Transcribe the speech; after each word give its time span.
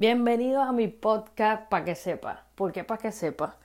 Bienvenidos 0.00 0.66
a 0.66 0.72
mi 0.72 0.88
podcast 0.88 1.68
para 1.68 1.84
que 1.84 1.94
sepa. 1.94 2.46
¿Por 2.54 2.72
qué 2.72 2.84
para 2.84 3.02
que 3.02 3.12
sepa? 3.12 3.58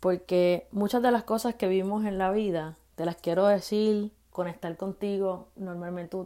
Porque 0.00 0.66
muchas 0.70 1.02
de 1.02 1.10
las 1.10 1.24
cosas 1.24 1.56
que 1.56 1.68
vimos 1.68 2.06
en 2.06 2.16
la 2.16 2.30
vida, 2.30 2.78
te 2.94 3.04
las 3.04 3.16
quiero 3.16 3.46
decir, 3.46 4.10
conectar 4.30 4.74
contigo. 4.78 5.48
Normalmente 5.56 6.16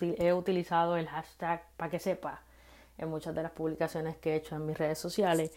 he 0.00 0.32
utilizado 0.32 0.96
el 0.96 1.06
hashtag 1.06 1.66
para 1.76 1.90
que 1.90 1.98
sepa 1.98 2.40
en 2.96 3.10
muchas 3.10 3.34
de 3.34 3.42
las 3.42 3.52
publicaciones 3.52 4.16
que 4.16 4.32
he 4.32 4.36
hecho 4.36 4.56
en 4.56 4.64
mis 4.64 4.78
redes 4.78 5.00
sociales. 5.00 5.52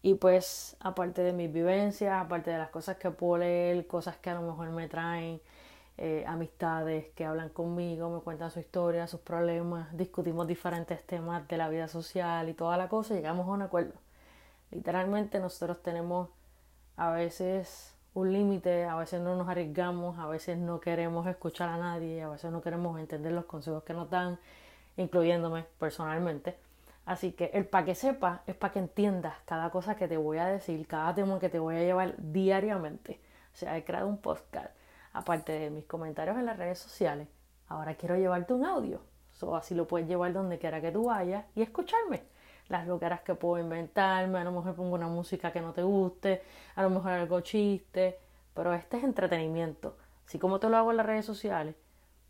Y 0.00 0.14
pues, 0.14 0.76
aparte 0.78 1.22
de 1.22 1.32
mis 1.32 1.52
vivencias, 1.52 2.14
aparte 2.24 2.52
de 2.52 2.58
las 2.58 2.70
cosas 2.70 2.98
que 2.98 3.10
puedo 3.10 3.38
leer, 3.38 3.84
cosas 3.88 4.16
que 4.18 4.30
a 4.30 4.34
lo 4.34 4.42
mejor 4.42 4.70
me 4.70 4.86
traen, 4.86 5.40
eh, 5.98 6.24
amistades 6.26 7.08
que 7.14 7.24
hablan 7.24 7.50
conmigo, 7.50 8.10
me 8.10 8.20
cuentan 8.20 8.50
su 8.50 8.60
historia, 8.60 9.06
sus 9.06 9.20
problemas, 9.20 9.94
discutimos 9.96 10.46
diferentes 10.46 11.06
temas 11.06 11.46
de 11.48 11.56
la 11.56 11.68
vida 11.68 11.86
social 11.86 12.48
y 12.48 12.54
toda 12.54 12.76
la 12.76 12.88
cosa 12.88 13.14
llegamos 13.14 13.46
a 13.46 13.50
un 13.52 13.62
acuerdo. 13.62 13.94
Literalmente 14.70 15.38
nosotros 15.38 15.82
tenemos 15.82 16.30
a 16.96 17.10
veces 17.10 17.94
un 18.14 18.32
límite, 18.32 18.84
a 18.84 18.96
veces 18.96 19.20
no 19.20 19.36
nos 19.36 19.48
arriesgamos, 19.48 20.18
a 20.18 20.26
veces 20.26 20.58
no 20.58 20.80
queremos 20.80 21.26
escuchar 21.26 21.68
a 21.68 21.76
nadie, 21.76 22.22
a 22.22 22.28
veces 22.28 22.50
no 22.50 22.62
queremos 22.62 22.98
entender 22.98 23.32
los 23.32 23.44
consejos 23.44 23.82
que 23.84 23.92
nos 23.94 24.10
dan, 24.10 24.38
incluyéndome 24.96 25.64
personalmente. 25.78 26.56
Así 27.04 27.32
que 27.32 27.50
el 27.54 27.66
para 27.66 27.84
que 27.84 27.94
sepa 27.94 28.42
es 28.46 28.54
para 28.54 28.72
que 28.72 28.78
entiendas 28.78 29.34
cada 29.44 29.70
cosa 29.70 29.96
que 29.96 30.08
te 30.08 30.16
voy 30.16 30.38
a 30.38 30.46
decir, 30.46 30.86
cada 30.86 31.14
tema 31.14 31.38
que 31.38 31.48
te 31.48 31.58
voy 31.58 31.76
a 31.76 31.80
llevar 31.80 32.14
diariamente. 32.18 33.20
O 33.52 33.56
sea, 33.56 33.76
he 33.76 33.84
creado 33.84 34.08
un 34.08 34.18
podcast 34.18 34.74
aparte 35.12 35.52
de 35.52 35.70
mis 35.70 35.84
comentarios 35.84 36.36
en 36.38 36.46
las 36.46 36.56
redes 36.56 36.78
sociales, 36.78 37.28
ahora 37.68 37.94
quiero 37.94 38.16
llevarte 38.16 38.54
un 38.54 38.64
audio. 38.64 39.00
So, 39.30 39.56
así 39.56 39.74
lo 39.74 39.86
puedes 39.86 40.08
llevar 40.08 40.32
donde 40.32 40.58
quiera 40.58 40.80
que 40.80 40.92
tú 40.92 41.04
vayas 41.04 41.44
y 41.54 41.62
escucharme. 41.62 42.22
Las 42.68 42.86
loqueras 42.86 43.20
que 43.22 43.34
puedo 43.34 43.62
inventarme, 43.62 44.38
a 44.38 44.44
lo 44.44 44.52
mejor 44.52 44.74
pongo 44.74 44.94
una 44.94 45.08
música 45.08 45.52
que 45.52 45.60
no 45.60 45.72
te 45.72 45.82
guste, 45.82 46.42
a 46.74 46.82
lo 46.82 46.90
mejor 46.90 47.12
algo 47.12 47.40
chiste, 47.40 48.18
pero 48.54 48.72
este 48.72 48.98
es 48.98 49.04
entretenimiento. 49.04 49.96
Así 50.26 50.38
como 50.38 50.60
te 50.60 50.68
lo 50.68 50.76
hago 50.76 50.90
en 50.90 50.98
las 50.98 51.06
redes 51.06 51.26
sociales, 51.26 51.74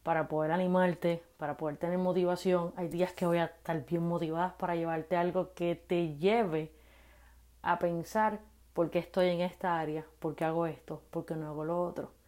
para 0.03 0.29
poder 0.29 0.51
animarte, 0.51 1.23
para 1.37 1.57
poder 1.57 1.77
tener 1.77 1.99
motivación. 1.99 2.73
Hay 2.77 2.89
días 2.89 3.13
que 3.13 3.27
voy 3.27 3.39
a 3.39 3.45
estar 3.45 3.85
bien 3.85 4.07
motivadas 4.07 4.55
para 4.55 4.75
llevarte 4.75 5.17
algo 5.17 5.53
que 5.55 5.77
te 5.77 6.17
lleve 6.17 6.73
a 7.63 7.79
pensar 7.79 8.41
por 8.73 8.91
qué 8.91 8.99
estoy 8.99 9.29
en 9.29 9.43
esta 9.43 9.79
área, 9.79 10.05
por 10.19 10.35
qué 10.35 10.45
hago 10.45 10.67
esto, 10.67 11.03
por 11.11 11.25
qué 11.27 11.37
no 11.37 11.49
hago 11.49 11.65
lo 11.65 11.83
otro 11.83 12.22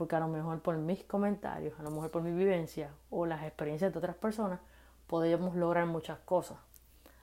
porque 0.00 0.16
a 0.16 0.20
lo 0.20 0.28
mejor 0.28 0.62
por 0.62 0.78
mis 0.78 1.04
comentarios, 1.04 1.78
a 1.78 1.82
lo 1.82 1.90
mejor 1.90 2.10
por 2.10 2.22
mi 2.22 2.32
vivencia 2.32 2.88
o 3.10 3.26
las 3.26 3.42
experiencias 3.42 3.92
de 3.92 3.98
otras 3.98 4.16
personas, 4.16 4.58
podemos 5.06 5.54
lograr 5.54 5.84
muchas 5.84 6.18
cosas. 6.20 6.56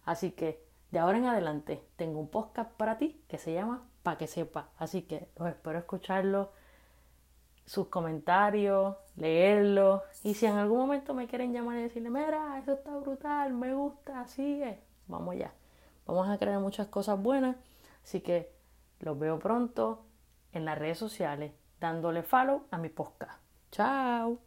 Así 0.06 0.30
que 0.30 0.64
de 0.92 1.00
ahora 1.00 1.17
en 1.17 1.25
adelante 1.25 1.83
tengo 1.95 2.20
un 2.20 2.28
podcast 2.28 2.70
para 2.73 3.00
ti 3.00 3.20
que 3.28 3.39
se 3.39 3.52
llama 3.52 3.81
Pa' 4.03 4.20
que 4.20 4.28
sepa. 4.28 4.70
Así 4.78 5.02
que 5.02 5.28
los 5.39 5.50
espero 5.50 5.80
escucharlo, 5.80 6.52
sus 7.66 7.88
comentarios, 7.88 8.95
leerlo. 9.16 10.03
Y 10.23 10.36
si 10.36 10.45
en 10.45 10.58
algún 10.58 10.78
momento 10.78 11.16
me 11.16 11.25
quieren 11.25 11.53
llamar 11.53 11.80
y 11.80 11.81
decirle, 11.81 12.11
mira, 12.11 12.59
eso 12.59 12.73
está 12.73 12.95
brutal, 12.95 13.53
me 13.53 13.73
gusta, 13.73 14.28
sigue, 14.28 14.83
vamos 15.08 15.33
allá. 15.33 15.52
Vamos 16.05 16.30
a 16.30 16.38
crear 16.38 16.59
muchas 16.59 16.86
cosas 16.89 17.20
buenas. 17.20 17.55
Así 18.03 18.22
que 18.22 18.52
los 19.00 19.17
veo 19.17 19.39
pronto 19.39 20.05
en 20.52 20.64
las 20.64 20.78
redes 20.78 21.00
sociales 21.00 21.53
dándole 21.80 22.23
follow 22.23 22.67
a 22.70 22.78
mi 22.78 22.89
podcast. 22.89 23.39
Chao. 23.72 24.47